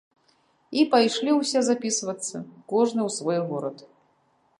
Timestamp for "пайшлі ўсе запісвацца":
0.93-2.37